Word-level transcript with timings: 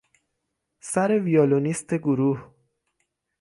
سر 0.91 1.09
ویولونیست 1.25 1.89
گروه 2.05 2.39